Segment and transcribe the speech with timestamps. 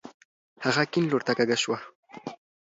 [0.63, 1.77] هغه کيڼ لورته کږه شوه.